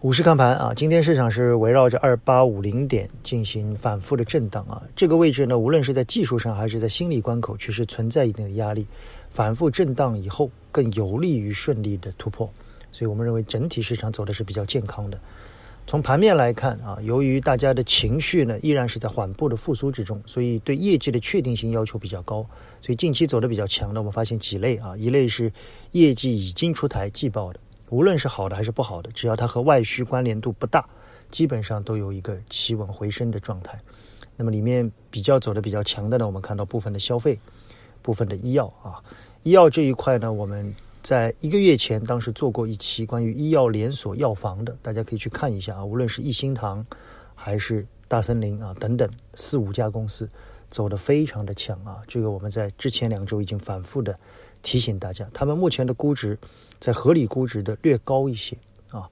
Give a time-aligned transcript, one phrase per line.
[0.00, 4.80] 股市看盘啊，今天市场是围绕着二八五零点进行反复的震荡啊。
[4.94, 8.86] 这个位置呢，无论是在技术上还是在心理关口，确实存在一定的压力。
[9.28, 12.48] 反复震荡以后，更有利于顺利的突破。
[12.92, 15.18] 所以我们认为整体市场走的是比较健康的。
[15.84, 22.46] 从盘面来看啊，由于大家的情绪呢依然是在缓步的复苏之中，所以对业绩的确定性要求比较高。
[22.80, 25.52] 所以近期走的比较强的，我们发现几类啊，一类是
[25.90, 27.58] 业绩已经出台季报的。
[27.90, 30.86] 无论是好的还是不好的，只要它和外需关联度不大，
[31.30, 33.80] 基本上都有一个企稳回升的状态。
[34.36, 37.38] 那么里面比较走的比较强的呢，我们看到部分的消费、
[38.02, 39.02] 部分的医药啊，
[39.42, 45.84] 医药这一块呢，我们在一个月前当时做过一期关于医药连锁药房的，大家可以去看一下啊。
[45.84, 46.84] 无论是益心堂
[47.34, 50.28] 还是大森林啊等等四五家公司
[50.70, 52.02] 走的非常的强啊。
[52.06, 54.18] 这个我们在之前两周已经反复的
[54.62, 56.38] 提醒大家，他们目前的估值。
[56.80, 58.56] 在合理估值的略高一些
[58.92, 59.10] 啊，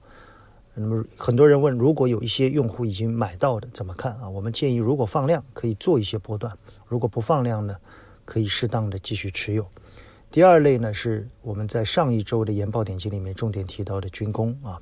[0.73, 4.29] 那么很多人问，如果有一些用户已经买到的怎么看啊？
[4.29, 7.75] 我们建议，如果放量可以做一些波段，如果不放量呢，
[8.23, 9.67] 可以适当的继续持有。
[10.31, 14.79] 第二类呢，是我们在上一周的研报点击里面重点提到的军工啊，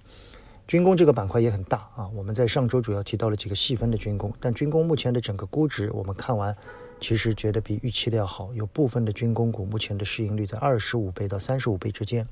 [0.67, 2.07] 军工这个板块也很大啊。
[2.15, 6.55] 我们在上周主要提到了几个细分的军工，但军工目前的整个估值，我们看完。
[7.01, 12.25] 其实觉得比预期的要好，有部分的军工股目前的市盈率在二十五倍到三十五倍之间，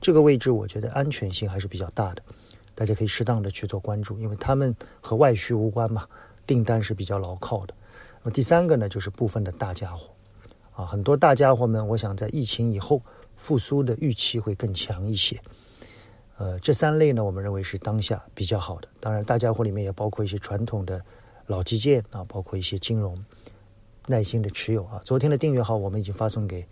[0.00, 2.22] 这个位置我觉得安全性还是比较大的，
[2.76, 6.06] 大家可以适当的去做关注，因为他们和外需无关嘛，
[6.46, 7.74] 订单是比较牢靠的。
[8.22, 10.08] 那第三个呢，就是部分的大家伙，
[10.72, 13.02] 啊，很多大家伙们，我想在疫情以后
[13.36, 15.38] 复苏的预期会更强一些。
[16.36, 18.88] 呃，这三类呢，我们认为是当下比较好的。
[19.00, 21.00] 当然，大家伙里面也包括一些传统的
[21.46, 23.22] 老基建啊，包括一些金融。
[24.06, 25.00] 耐心的持有啊！
[25.02, 26.62] 昨天的订阅号我们已经发送给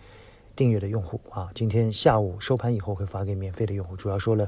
[0.55, 3.97] 订阅的用户啊，今天下午收盘以后会发给免费的用户。
[3.97, 4.47] 主要说了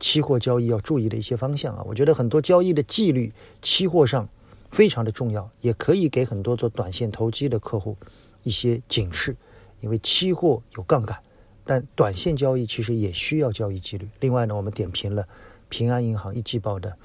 [0.00, 4.28] 期货交易要注意的一些方向啊，我觉得很多交易的纪律，期货上
[4.70, 7.96] 非常的重要，也可以给很多做短线投机的客户
[8.42, 9.34] 一些警示。
[9.80, 11.18] 因为期货有杠杆，
[11.66, 14.08] 但短线交易其实也需要交易纪律。
[14.20, 15.26] 另外呢，我们点评了
[15.68, 16.96] 平安银行一季报的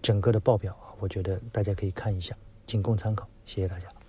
[0.00, 3.28] 整个的报表啊，我觉得大家可以看一下，仅供参考。
[3.44, 4.03] 谢谢大家。